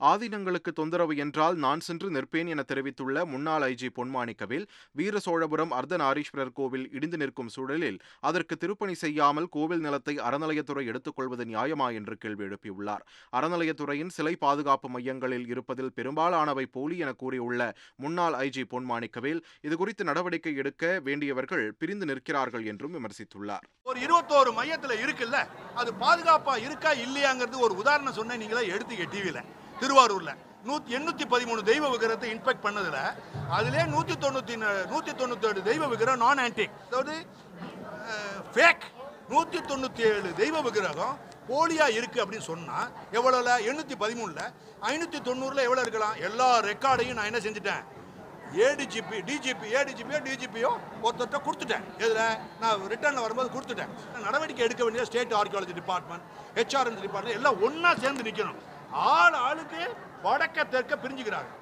ஆதீனங்களுக்கு 0.00 0.72
தொந்தரவு 0.72 1.16
என்றால் 1.16 1.56
நான் 1.56 1.80
சென்று 1.80 2.10
நிற்பேன் 2.10 2.48
என 2.48 2.62
தெரிவித்துள்ள 2.62 3.24
முன்னாள் 3.24 3.62
ஐஜி 3.62 3.88
பொன்மாணிக்கவேல் 3.96 4.66
வீர 4.90 5.18
சோழபுரம் 5.18 5.72
அர்த்தநாரீஸ்வரர் 5.72 6.52
கோவில் 6.52 6.86
இடிந்து 6.92 7.16
நிற்கும் 7.16 7.48
சூழலில் 7.48 7.98
அதற்கு 8.20 8.56
திருப்பணி 8.56 8.94
செய்யாமல் 8.94 9.48
கோவில் 9.48 9.80
நிலத்தை 9.80 10.16
அறநிலையத்துறை 10.18 10.84
எடுத்துக்கொள்வது 10.86 11.44
நியாயமா 11.44 11.92
என்று 11.94 12.16
கேள்வி 12.16 12.44
எழுப்பியுள்ளார். 12.44 13.04
அறநிலையத்துறையின் 13.32 14.08
சிலை 14.08 14.36
பாதுகாப்பு 14.36 14.88
மையங்களில் 14.88 15.46
இருப்பதில் 15.46 15.92
பெரும்பாலானவை 15.92 16.66
போலி 16.66 16.98
என 16.98 17.12
கூறியுள்ள 17.12 17.74
முன்னாள் 17.96 18.34
ஐஜி 18.34 18.64
பொன்மாணிக்கவேல் 18.70 19.42
இதுகுறித்து 19.62 20.02
நடவடிக்கை 20.02 20.56
எடுக்க 20.56 21.00
வேண்டியவர்கள் 21.04 21.72
பிரிந்து 21.78 22.06
நிற்கிறார்கள் 22.06 22.64
என்றும் 22.64 22.94
விமர்சித்துள்ளார். 22.94 23.66
ஒரு 23.82 24.00
இருபத்தோரு 24.00 24.52
மையத்தில் 24.52 25.00
இருக்குல்ல? 25.04 25.38
அது 25.74 25.92
பாதுகாப்பா 26.00 26.56
இருக்கா 26.66 26.92
இல்லையாங்கிறது 26.92 27.58
ஒரு 27.58 27.74
உதாரணம் 27.74 28.12
சொன்ன 28.12 28.36
நீங்களே 28.36 28.68
எடுத்துக்க 28.68 29.06
டிவியில் 29.10 29.42
திருவாரூரில். 29.82 30.34
நூத்தி 30.68 30.90
எண்ணூற்றி 30.98 31.24
பதிமூணு 31.32 31.60
தெய்வ 31.70 31.84
விக்கிரத்தை 31.92 32.30
இன்ஸ்பெக்ட் 32.34 32.64
பண்ணதில் 32.66 33.02
அதிலே 33.56 33.82
நூற்றி 33.94 34.14
தொண்ணூற்றி 34.24 34.54
நூற்றி 34.92 35.12
தொண்ணூத்தி 35.20 35.62
தெய்வ 35.68 35.84
விக்கிரம் 35.92 36.22
நான் 36.24 36.42
ஆன்டிக் 36.44 36.74
அதாவது 36.88 37.14
ஃபேக் 38.54 38.84
நூற்றி 39.32 39.58
தொண்ணூற்றி 39.70 40.02
ஏழு 40.10 40.30
தெய்வ 40.42 40.60
விக்கிரகம் 40.66 41.14
போலியாக 41.50 41.96
இருக்கு 41.98 42.18
அப்படின்னு 42.22 42.48
சொன்னால் 42.50 42.90
எவ்வளோல 43.18 43.54
எண்ணூற்றி 43.70 43.96
பதிமூணில். 44.02 44.44
ஐநூற்றி 44.90 45.18
தொண்ணூறில் 45.28 45.64
எவ்வளோ 45.66 45.82
இருக்கலாம்? 45.84 46.18
எல்லா 46.26 46.48
ரெக்கார்டையும் 46.70 47.18
நான் 47.18 47.30
என்ன 47.30 47.40
செஞ்சுட்டேன்? 47.46 47.82
ஏடிஜிபி 48.66 49.16
டிஜிபி 49.28 49.66
ஏடிஜிபியோ 49.78 50.18
டிஜிபியோ 50.26 50.70
ஒருத்தர்கிட்ட 51.04 51.38
கொடுத்துட்டேன். 51.46 51.84
இதில் 52.02 52.22
நான் 52.62 52.86
ரிட்டர்னில் 52.92 53.24
வரும்போது 53.26 53.50
கொடுத்துட்டேன். 53.56 53.92
நடவடிக்கை 54.26 54.64
எடுக்க 54.66 54.82
வேண்டிய 54.86 55.04
state 55.10 55.34
archaeology 55.40 55.76
department 55.80 56.24
HRNC 56.58 57.04
department 57.06 57.38
எல்லாம் 57.40 57.60
ஒன்றா 57.68 57.92
சேர்ந்து 58.04 58.26
நிற்கணும் 58.28 58.60
ஆள் 58.92 59.32
ஆளுக்கு 59.32 59.94
வடக்க 60.22 60.68
தெற்க 60.68 60.96
பிரிஞ்சுக்கிறாங்க. 60.96 61.58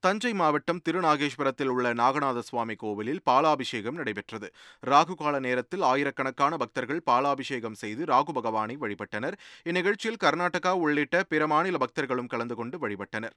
தஞ்சை 0.00 0.34
மாவட்டம் 0.34 0.80
திருநாகேஸ்வரத்தில் 0.88 1.66
உள்ள 1.66 1.94
நாகநாத 1.94 2.38
சுவாமி 2.38 2.74
கோவிலில் 2.74 3.20
பாலாபிஷேகம் 3.24 3.94
நடைபெற்றது. 3.94 4.52
ராகு 4.86 5.14
கால 5.14 5.38
நேரத்தில் 5.38 5.82
ஆயிரக்கணக்கான 5.82 6.56
பக்தர்கள் 6.56 7.02
பாலாபிஷேகம் 7.04 7.74
செய்து 7.74 8.04
ராகு 8.04 8.32
பகவானை 8.32 8.76
வழிபட்டனர். 8.76 9.32
இந்நிகழ்ச்சியில் 9.64 10.22
கர்நாடகா 10.24 10.72
உள்ளிட்ட 10.72 11.22
பிற 11.22 11.46
மாநில 11.46 11.76
பக்தர்களும் 11.76 12.26
கலந்து 12.26 12.54
கொண்டு 12.54 12.88
வழிபட்டனர். 12.88 13.32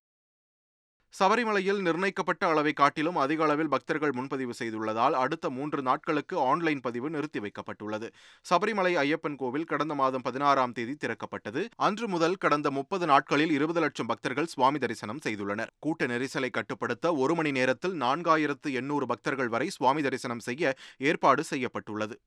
சபரிமலையில் 1.13 1.79
நிர்ணயிக்கப்பட்ட 1.81 2.47
அளவை 2.47 2.73
காட்டிலும் 2.73 3.15
அதிக 3.15 3.43
அளவில் 3.43 3.71
பக்தர்கள் 3.73 4.11
முன்பதிவு 4.11 4.53
செய்துள்ளதால் 4.59 5.11
அடுத்த 5.11 5.49
மூன்று 5.49 5.81
நாட்களுக்கு 5.81 6.35
ஆன்லைன் 6.39 6.79
பதிவு 6.79 7.09
நிறுத்தி 7.09 7.39
வைக்கப்பட்டுள்ளது. 7.39 8.07
சபரிமலை 8.49 8.93
ஐயப்பன் 9.03 9.35
கோவில் 9.35 9.67
கடந்த 9.71 9.95
மாதம் 9.95 10.21
பதினாறாம் 10.21 10.71
தேதி 10.71 10.95
திறக்கப்பட்டது. 10.95 11.63
அன்று 11.75 12.07
முதல் 12.07 12.35
கடந்த 12.35 12.71
முப்பது 12.71 13.05
நாட்களில் 13.05 13.51
இருபது 13.51 13.79
லட்சம் 13.79 14.05
பக்தர்கள் 14.05 14.45
சுவாமி 14.45 14.79
தரிசனம் 14.79 15.23
செய்துள்ளனர். 15.25 15.73
கூட்ட 15.79 16.05
நெரிசலை 16.05 16.49
கட்டுப்படுத்த 16.49 17.15
ஒரு 17.15 17.35
மணி 17.35 17.51
நேரத்தில் 17.51 17.97
நான்காயிரத்து 18.05 18.71
எண்ணூறு 18.73 19.05
பக்தர்கள் 19.05 19.47
வரை 19.47 19.69
சுவாமி 19.69 20.01
தரிசனம் 20.01 20.39
செய்ய 20.39 20.75
ஏற்பாடு 20.97 21.43
செய்யப்பட்டுள்ளது. 21.43 22.17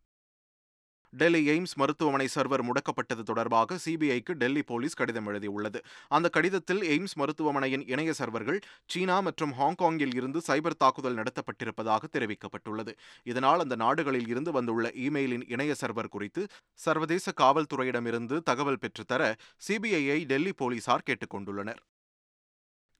டெல்லி 1.12 1.40
எய்ம்ஸ் 1.52 1.74
மருத்துவமனை 1.74 2.26
சர்வர் 2.34 2.62
முடக்கப்பட்டது 2.68 3.22
தொடர்பாக 3.22 3.78
சிபிஐக்கு 3.84 4.32
டெல்லி 4.32 4.62
போலீஸ் 4.62 4.94
கடிதம் 4.94 5.26
எழுதியுள்ளது. 5.26 5.80
அந்த 6.08 6.28
கடிதத்தில் 6.28 6.82
எய்ம்ஸ் 6.92 7.16
மருத்துவமனையின் 7.16 7.84
இணைய 7.86 8.12
சர்வர்கள் 8.18 8.60
சீனா 8.84 9.20
மற்றும் 9.20 9.52
ஹாங்காங்கில் 9.52 10.14
இருந்து 10.14 10.40
சைபர் 10.48 10.78
தாக்குதல் 10.78 11.18
நடத்தப்பட்டிருப்பதாக 11.20 12.10
தெரிவிக்கப்பட்டுள்ளது. 12.16 12.94
இதனால் 13.22 13.58
அந்த 13.58 13.76
நாடுகளில் 13.76 14.28
இருந்து 14.28 14.52
வந்துள்ள 14.52 14.88
இமெயிலின் 15.06 15.46
இணைய 15.46 15.74
சர்வர் 15.82 16.14
குறித்து 16.16 16.44
சர்வதேச 16.78 17.32
காவல்துறையிடமிருந்து 17.40 18.38
தகவல் 18.42 18.82
பெற்றுத்தர 18.84 19.22
சிபிஐயை 19.68 20.24
டெல்லி 20.24 20.52
போலீசார் 20.52 21.06
கேட்டுக்கொண்டுள்ளனர். 21.10 21.82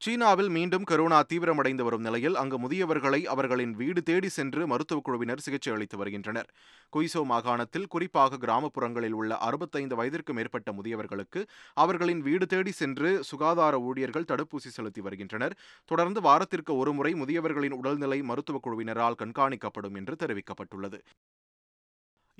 சீனாவில் 0.00 0.48
மீண்டும் 0.48 0.84
கரோனா 0.90 1.16
தீவிரமடைந்து 1.32 1.82
வரும் 1.82 2.00
நிலையில் 2.00 2.36
அங்கு 2.36 2.58
முதியவர்களை 2.58 3.24
அவர்களின் 3.24 3.72
வீடு 3.72 4.02
தேடி 4.02 4.28
சென்று 4.28 4.66
மருத்துவக் 4.66 5.04
குழுவினர் 5.04 5.40
சிகிச்சை 5.40 5.72
அளித்து 5.72 5.96
வருகின்றனர். 5.96 6.48
குய்சோ 6.92 7.24
மாகாணத்தில் 7.24 7.86
குறிப்பாக 7.86 8.36
கிராமப்புறங்களில் 8.36 9.12
உள்ள 9.12 9.36
அறுபத்தைந்து 9.36 9.96
வயதிற்கு 9.96 10.32
மேற்பட்ட 10.32 10.72
முதியவர்களுக்கு 10.72 11.42
அவர்களின் 11.74 12.20
வீடு 12.20 12.46
தேடி 12.46 12.70
சென்று 12.70 13.24
சுகாதார 13.24 13.80
ஊழியர்கள் 13.80 14.28
தடுப்பூசி 14.28 14.68
செலுத்தி 14.68 15.00
வருகின்றனர். 15.00 15.56
தொடர்ந்து 15.84 16.20
வாரத்திற்கு 16.20 16.76
ஒருமுறை 16.76 17.14
முதியவர்களின் 17.14 17.72
உடல்நிலை 17.72 18.22
மருத்துவக் 18.22 18.66
குழுவினரால் 18.68 19.20
கண்காணிக்கப்படும் 19.24 19.96
என்று 19.96 20.16
தெரிவிக்கப்பட்டுள்ளது. 20.16 21.00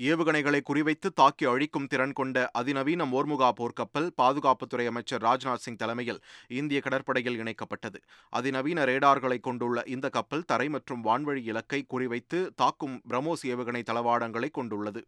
ஏவுகணைகளை 0.09 0.61
குறிவைத்து 0.69 1.09
தாக்கி 1.14 1.45
அழிக்கும் 1.45 1.87
திறன் 1.87 2.12
கொண்ட 2.12 2.37
அதிநவீன 2.52 3.04
மோர்முகா 3.04 3.49
போர்க்கப்பல் 3.59 4.07
பாதுகாப்புத்துறை 4.23 4.87
அமைச்சர் 4.87 5.23
ராஜ்நாத் 5.23 5.64
சிங் 5.64 5.76
தலைமையில் 5.76 6.21
இந்திய 6.61 6.80
கடற்படையில் 6.80 7.38
இணைக்கப்பட்டது. 7.42 7.99
அதிநவீன 8.33 8.85
ரேடார்களை 8.85 9.38
கொண்டுள்ள 9.40 9.83
இந்த 9.87 10.09
கப்பல் 10.09 10.45
தரை 10.45 10.69
மற்றும் 10.69 11.04
வான்வழி 11.04 11.42
இலக்கை 11.52 11.80
குறிவைத்து 11.95 12.40
தாக்கும் 12.54 12.97
பிரம்மோஸ் 13.09 13.45
ஏவுகணை 13.52 13.83
தளவாடங்களை 13.90 14.50
கொண்டுள்ளது. 14.50 15.02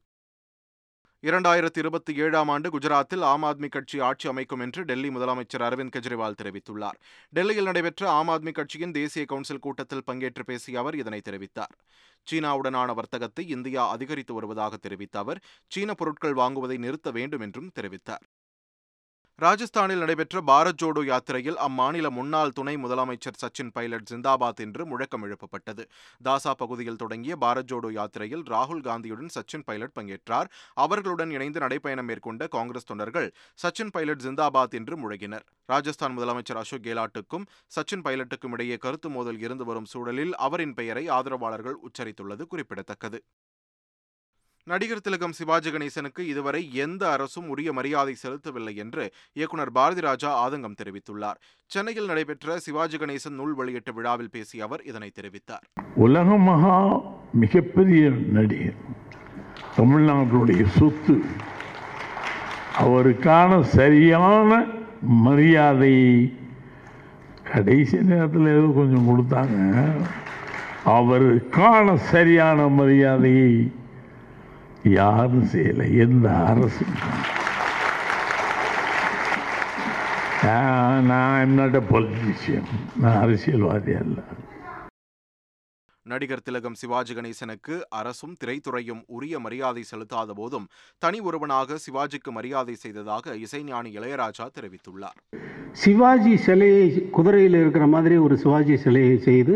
இரண்டாயிரத்தி 1.24 1.78
இருபத்தி 1.78 2.12
ஏழாம் 2.14 2.48
ஆண்டு 2.48 2.78
குஜராத்தில் 2.78 3.20
ஆம் 3.20 3.42
ஆத்மி 3.42 3.68
கட்சி 3.68 4.00
ஆட்சி 4.00 4.28
அமைக்கும் 4.28 4.60
என்று 4.60 4.84
டெல்லி 4.84 5.08
முதலமைச்சர் 5.08 5.64
அரவிந்த் 5.68 5.92
கெஜ்ரிவால் 5.96 6.38
தெரிவித்துள்ளார். 6.42 6.98
டெல்லியில் 7.28 7.64
நடைபெற்ற 7.64 8.10
ஆம் 8.10 8.28
ஆத்மி 8.28 8.52
கட்சியின் 8.52 8.90
தேசிய 8.90 9.24
கவுன்சில் 9.24 9.58
கூட்டத்தில் 9.58 10.02
பங்கேற்று 10.06 10.42
பேசிய 10.44 10.78
அவர் 10.78 10.96
இதனை 10.96 11.20
தெரிவித்தார். 11.28 11.74
சீனாவுடனான 12.26 12.94
வர்த்தகத்தை 12.94 13.48
இந்தியா 13.48 13.88
அதிகரித்து 13.88 14.34
வருவதாக 14.34 14.76
தெரிவித்த 14.76 15.18
அவர் 15.18 15.42
சீன 15.66 15.94
பொருட்கள் 15.94 16.34
வாங்குவதை 16.34 16.78
நிறுத்த 16.78 17.10
வேண்டும் 17.10 17.40
என்றும் 17.40 17.70
தெரிவித்தார். 17.80 18.24
ராஜஸ்தானில் 19.42 19.98
நடைபெற்ற 19.98 20.40
பாரத் 20.40 20.78
ஜோடோ 20.82 21.02
யாத்திரையில் 21.04 21.56
அம்மாநில 21.56 22.10
முன்னாள் 22.10 22.50
துணை 22.50 22.74
முதலமைச்சர் 22.76 23.38
சச்சின் 23.42 23.70
பைலட் 23.72 24.06
ஜிந்தாபாத் 24.10 24.60
என்று 24.60 24.86
முழக்கம் 24.86 25.24
எழுப்பப்பட்டது. 25.24 25.84
தாசா 26.24 26.52
பகுதியில் 26.56 26.96
தொடங்கிய 26.96 27.36
பாரத் 27.36 27.68
ஜோடோ 27.72 27.90
யாத்திரையில் 27.92 28.42
ராகுல் 28.42 28.84
காந்தியுடன் 28.88 29.32
சச்சின் 29.36 29.64
பைலட் 29.64 29.94
பங்கேற்றார். 30.00 30.50
அவர்களுடன் 30.74 31.30
இணைந்து 31.30 31.60
நடைப்பயணம் 31.60 32.08
மேற்கொண்ட 32.10 32.46
காங்கிரஸ் 32.46 32.84
தொண்டர்கள் 32.84 33.28
சச்சின் 33.62 33.90
பைலட் 33.90 34.22
ஜிந்தாபாத் 34.26 34.76
என்று 34.80 34.96
முழங்கினர். 35.02 35.46
ராஜஸ்தான் 35.66 36.16
முதலமைச்சர் 36.18 36.60
அசோக் 36.62 36.86
கெலாட்டுக்கும் 36.86 37.46
சச்சின் 37.76 38.04
பைலட்டுக்கும் 38.06 38.52
இடையே 38.52 38.76
கருத்து 38.76 39.10
மோதல் 39.10 39.38
இருந்து 39.38 39.64
வரும் 39.64 39.84
சூழலில் 39.84 40.34
அவரின் 40.48 40.74
பெயரை 40.74 41.08
ஆதரவாளர்கள் 41.08 41.80
உச்சரித்துள்ளது 41.88 42.46
குறிப்பிடத்தக்கது. 42.46 43.20
நடிகர் 44.64 45.00
திலகம் 45.00 45.32
சிவாஜி 45.32 45.70
கணேசனுக்கு 45.70 46.20
இதுவரை 46.20 46.74
எந்த 46.74 47.10
அரசும் 47.10 47.48
உரிய 47.48 47.72
மரியாதை 47.72 48.14
செலுத்தவில்லை 48.26 48.74
என்று 48.76 49.10
இயக்குனர் 49.32 49.72
பாரதி 49.72 50.00
ராஜா 50.00 50.48
ஆதங்கம் 50.48 50.76
தெரிவித்துள்ளார். 50.82 51.38
சென்னையில் 51.66 52.06
நடைபெற்ற 52.06 52.58
சிவாஜி 52.58 52.96
கணேசன் 52.96 53.38
நூல் 53.38 53.54
வெளியிட்ட 53.54 53.90
விழாவில் 53.90 54.30
பேசிய 54.30 54.64
அவர் 54.64 54.82
இதனை 54.82 55.10
தெரிவித்தார். 55.20 55.64
உலக 55.94 56.36
மகா 56.36 57.00
மிகப்பெரிய 57.32 58.10
நடிகர். 58.30 58.78
தமிழ்நாட்டுடைய 59.76 60.66
சொத்து. 60.66 61.20
அவருக்கான 62.78 63.62
சரியான 63.62 64.64
மரியாதையை 65.00 66.38
கடைசி 67.52 67.96
நேரத்தில் 68.02 68.46
ஏதோ 68.46 68.72
கொஞ்சம் 68.74 69.08
கொடுத்தாங்க. 69.10 69.84
அவருக்கான 70.86 71.94
சரியான 71.94 72.68
மரியாதையை 72.68 73.80
யாரும் 74.84 75.44
செய்யலை 75.44 75.96
எந்த 75.96 76.28
அரசும் 76.30 76.94
நான் 80.44 81.10
ஐம் 81.10 81.54
நாட் 81.54 81.76
அ 81.76 81.82
பொலிட்டீஷியன் 81.90 82.70
நான் 82.96 83.18
அரசியல்வாதி 83.22 83.92
அல்ல. 83.92 84.16
நடிகர் 86.06 86.42
திலகம் 86.42 86.74
சிவாஜி 86.74 87.14
கணேசனுக்கு 87.14 87.80
அரசும் 87.88 88.36
திரைத்துறையும் 88.44 89.02
உரிய 89.06 89.38
மரியாதை 89.38 89.84
செலுத்தாத 89.90 90.30
போதும் 90.30 90.66
தனி 90.98 91.20
ஒருவனாக 91.20 91.78
சிவாஜிக்கு 91.86 92.30
மரியாதை 92.30 92.74
செய்ததாக 92.74 93.34
இசைஞானி 93.34 93.90
இளையராஜா 93.98 94.46
தெரிவித்துள்ளார். 94.58 95.18
சிவாஜி 95.72 96.36
சிலையை 96.36 97.10
குதிரையில் 97.10 97.54
இருக்கிற 97.54 97.86
மாதிரி 97.86 98.16
ஒரு 98.16 98.36
சிவாஜி 98.36 98.76
சிலையை 98.76 99.18
செய்து 99.18 99.54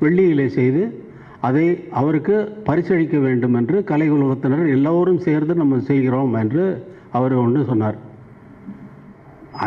வெள்ளியிலே 0.00 0.46
செய்து 0.46 1.01
அதை 1.46 1.66
அவருக்கு 2.00 2.34
பரிசளிக்க 2.66 3.16
வேண்டும் 3.20 3.54
என்று 3.54 3.76
கலை 3.90 4.08
உலகத்தினர் 4.12 4.66
எல்லோரும் 4.76 5.22
சேர்ந்து 5.26 5.54
நம்ம 5.54 5.78
செய்கிறோம் 5.90 6.34
என்று 6.42 6.64
அவர் 7.18 7.34
ஒன்று 7.44 7.62
சொன்னார். 7.64 7.98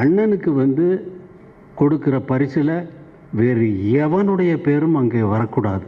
அண்ணனுக்கு 0.01 0.51
வந்து 0.53 0.85
கொடுக்கிற 1.75 2.15
பரிசில் 2.31 2.77
வேறு 3.39 3.67
எவனுடைய 4.03 4.53
பேரும் 4.67 4.95
அங்கே 4.95 5.21
வரக்கூடாது. 5.33 5.85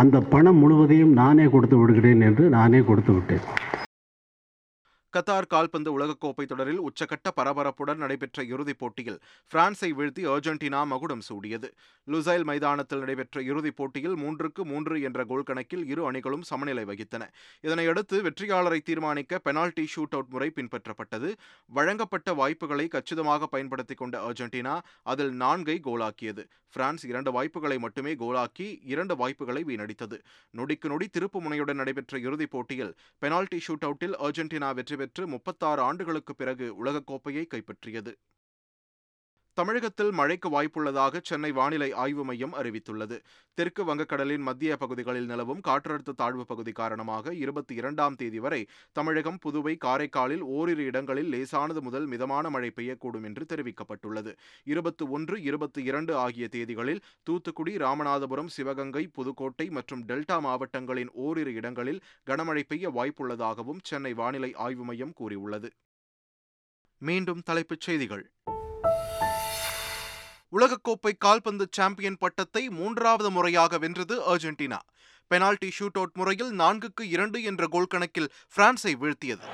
அந்த 0.00 0.16
பணம் 0.32 0.60
முழுவதையும் 0.62 1.14
நானே 1.22 1.46
கொடுத்து 1.54 1.76
விடுகிறேன் 1.78 2.20
என்று 2.20 2.44
நானே 2.58 2.80
கொடுத்து 2.80 3.12
விட்டேன். 3.12 3.46
கத்தார் 5.16 5.46
கால்பந்து 5.46 5.90
உலகக்கோப்பை 5.92 6.44
தொடரில் 6.46 6.80
உச்சகட்ட 6.80 7.28
பரபரப்புடன் 7.36 7.96
நடைபெற்ற 7.96 8.42
இறுதிப் 8.44 8.78
போட்டியில் 8.78 9.18
பிரான்ஸை 9.54 9.88
வீழ்த்தி 9.92 10.22
அர்ஜென்டினா 10.32 10.86
மகுடம் 10.86 11.22
சூடியது. 11.28 11.68
லுசைல் 12.06 12.44
மைதானத்தில் 12.44 12.98
நடைபெற்ற 12.98 13.42
இறுதிப் 13.42 13.76
போட்டியில் 13.76 14.16
மூன்றுக்கு 14.16 14.64
மூன்று 14.64 15.00
என்ற 15.00 15.24
கோல் 15.24 15.42
கணக்கில் 15.42 15.86
இரு 15.86 16.04
அணிகளும் 16.04 16.42
சமநிலை 16.42 16.84
வகித்தன. 16.84 17.26
இதனையடுத்து 17.62 18.20
வெற்றியாளரை 18.28 18.80
தீர்மானிக்க 18.80 19.38
பெனால்டி 19.38 19.88
ஷூட் 19.96 20.10
அவுட் 20.10 20.28
முறை 20.28 20.52
பின்பற்றப்பட்டது. 20.54 21.32
வழங்கப்பட்ட 21.66 22.32
வாய்ப்புகளை 22.32 22.88
கச்சிதமாக 22.88 23.46
பயன்படுத்திக் 23.46 23.96
கொண்ட 23.96 24.30
அர்ஜென்டினா 24.30 24.80
அதில் 25.02 25.40
நான்கை 25.40 25.78
கோலாக்கியது. 25.88 26.44
பிரான்ஸ் 26.72 27.04
இரண்டு 27.04 27.32
வாய்ப்புகளை 27.32 27.78
மட்டுமே 27.78 28.14
கோலாக்கி 28.14 28.78
இரண்டு 28.84 29.16
வாய்ப்புகளை 29.16 29.64
வீணடித்தது. 29.64 30.18
நொடிக்கு 30.56 30.88
நொடி 30.88 31.08
திருப்பு 31.18 31.38
முனையுடன் 31.40 31.80
நடைபெற்ற 31.82 32.18
இறுதிப் 32.18 32.50
போட்டியில் 32.50 32.94
பெனால்டி 33.18 33.60
ஷூட் 33.68 33.86
அவுட்டில் 33.88 34.16
அர்ஜென்டினா 34.26 34.74
வெற்றி 34.74 34.96
பெற்று 35.00 35.24
முப்பத்தாறு 35.26 35.82
ஆண்டுகளுக்கு 35.82 36.34
பிறகு 36.34 36.66
உலகக்கோப்பையை 36.84 37.44
கைப்பற்றியது. 37.46 38.12
தமிழகத்தில் 39.60 40.10
மழைக்கு 40.10 40.48
வாய்ப்புள்ளதாக 40.48 41.20
சென்னை 41.22 41.52
வானிலை 41.52 41.92
ஆய்வு 41.92 42.24
மையம் 42.24 42.54
அறிவித்துள்ளது. 42.54 43.16
தெற்கு 43.54 43.82
வங்கக்கடலின் 43.84 44.44
மத்திய 44.48 44.76
பகுதிகளில் 44.76 45.26
நிலவும் 45.26 45.60
காற்றழுத்த 45.68 46.14
தாழ்வு 46.16 46.44
பகுதி 46.44 46.72
காரணமாக 46.72 47.34
இருபத்தி 47.34 47.74
இரண்டாம் 47.74 48.16
தேதி 48.16 48.38
வரை 48.38 48.66
தமிழகம் 48.92 49.38
புதுவை 49.38 49.76
காரைக்காலில் 49.84 50.40
ஓரிரு 50.40 50.84
இடங்களில் 50.84 51.28
லேசானது 51.28 51.82
முதல் 51.82 52.06
மிதமான 52.06 52.50
மழை 52.50 52.72
பெய்யக்கூடும் 52.76 53.24
என்று 53.24 53.46
தெரிவிக்கப்பட்டுள்ளது. 53.52 54.34
இருபத்தி 54.64 55.06
ஒன்று 55.06 55.42
இருபத்தி 55.42 55.82
இரண்டு 55.82 56.16
ஆகிய 56.16 56.48
தேதிகளில் 56.50 57.02
தூத்துக்குடி 57.22 57.76
ராமநாதபுரம் 57.76 58.52
சிவகங்கை 58.56 59.06
புதுக்கோட்டை 59.06 59.70
மற்றும் 59.70 60.04
டெல்டா 60.04 60.40
மாவட்டங்களின் 60.40 61.10
ஓரிரு 61.12 61.54
இடங்களில் 61.54 62.00
கனமழை 62.30 62.62
பெய்ய 62.68 62.90
வாய்ப்புள்ளதாகவும் 62.90 63.82
சென்னை 63.82 64.12
வானிலை 64.12 64.54
ஆய்வு 64.54 64.84
மையம் 64.84 65.12
கூறியுள்ளது. 65.12 65.70
மீண்டும் 66.98 67.42
தலைப்புச் 67.44 67.80
செய்திகள். 67.80 68.32
உலகக்கோப்பை 70.58 71.12
கால்பந்து 71.18 71.68
சாம்பியன் 71.70 72.16
பட்டத்தை 72.18 72.68
மூன்றாவது 72.68 73.30
முறையாக 73.30 73.78
வென்றது 73.78 74.36
அர்ஜென்டினா. 74.36 74.78
பெனால்டி 75.26 75.68
ஷூட் 75.78 75.98
அவுட் 76.00 76.14
முறையில் 76.14 76.58
நான்குக்கு 76.58 77.02
இரண்டு 77.02 77.42
என்ற 77.42 77.66
கோல் 77.66 77.86
கணக்கில் 77.86 78.32
பிரான்ஸை 78.56 78.92
வீழ்த்தியது. 79.02 79.46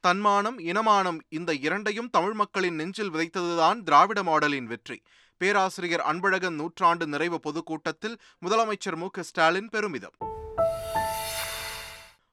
தன்மானம் 0.00 0.58
இனமானம் 0.58 1.20
இந்த 1.28 1.54
இரண்டையும் 1.54 2.10
தமிழ் 2.10 2.32
மக்களின் 2.32 2.74
நெஞ்சில் 2.74 3.12
விதைத்ததுதான் 3.12 3.82
திராவிட 3.82 4.22
மாடலின் 4.22 4.64
வெற்றி. 4.64 5.02
பேராசிரியர் 5.36 6.00
அன்பழகன் 6.00 6.54
நூற்றாண்டு 6.54 7.06
நிறைவு 7.06 7.40
பொதுக்கூட்டத்தில் 7.40 8.18
முதலமைச்சர் 8.46 8.96
மு 8.96 9.08
க 9.10 9.22
ஸ்டாலின் 9.22 9.68
பெருமிதம். 9.68 10.16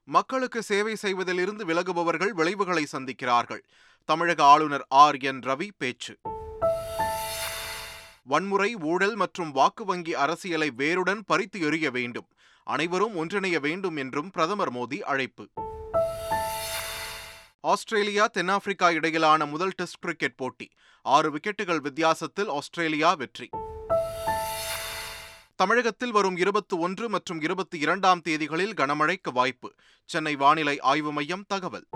மக்களுக்கு 0.08 0.62
சேவை 0.62 0.94
செய்வதிலிருந்து 0.94 1.64
விலகுபவர்கள் 1.64 2.32
விளைவுகளை 2.32 2.86
சந்திக்கிறார்கள். 2.92 3.60
தமிழக 4.04 4.44
ஆளுநர் 4.44 4.86
ஆர். 4.88 5.16
என். 5.16 5.38
ரவி 5.38 5.68
பேச்சு. 5.76 6.16
வன்முறை 8.22 8.74
ஊழல் 8.74 9.14
மற்றும் 9.14 9.50
வாக்கு 9.50 9.84
வங்கி 9.84 10.14
அரசியலை 10.14 10.70
வேருடன் 10.70 11.24
பறித்து 11.26 11.60
எறிய 11.60 11.90
வேண்டும். 11.90 12.28
அனைவரும் 12.64 13.16
ஒன்றிணைய 13.16 13.60
வேண்டும் 13.60 13.96
என்றும் 13.96 14.30
பிரதமர் 14.30 14.72
மோடி 14.72 15.00
அழைப்பு. 15.00 15.48
ஆஸ்திரேலியா 17.60 18.26
தென்னாப்பிரிக்கா 18.26 18.90
இடையிலான 18.90 19.46
முதல் 19.46 19.72
டெஸ்ட் 19.76 20.00
கிரிக்கெட் 20.00 20.36
போட்டி. 20.36 20.70
ஆறு 21.02 21.30
விக்கெட்டுகள் 21.30 21.80
வித்தியாசத்தில் 21.80 22.48
ஆஸ்திரேலியா 22.48 23.14
வெற்றி. 23.14 23.48
தமிழகத்தில் 25.56 26.12
வரும் 26.12 26.36
இருபத்தி 26.36 26.76
ஒன்று 26.76 27.08
மற்றும் 27.08 27.40
இருபத்தி 27.40 27.78
இரண்டாம் 27.78 28.20
தேதிகளில் 28.24 28.74
கனமழைக்கு 28.74 29.32
வாய்ப்பு. 29.32 29.74
சென்னை 30.04 30.36
வானிலை 30.36 30.80
ஆய்வு 30.80 31.12
மையம் 31.12 31.44
தகவல். 31.48 31.86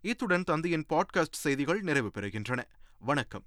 இத்துடன் 0.00 0.44
தந்தையின் 0.44 0.86
பாட்காஸ்ட் 0.88 1.26
செய்திகள் 1.30 1.80
நிறைவு 1.80 2.10
பெறுகின்றன. 2.14 2.64
வணக்கம். 2.98 3.44